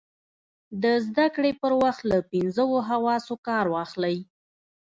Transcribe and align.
د 0.83 0.83
زده 1.07 1.25
کړې 1.35 1.51
پر 1.61 1.71
وخت 1.83 2.01
له 2.11 2.17
پینځو 2.31 2.67
حواسو 2.89 3.33
کار 3.47 3.65
واخلئ. 3.73 4.17